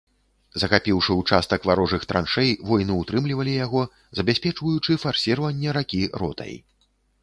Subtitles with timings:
[0.61, 3.87] Захапіўшы ўчастак варожых траншэй, воіны ўтрымлівалі яго,
[4.23, 6.53] забяспечваючы фарсіраванне ракі ротай.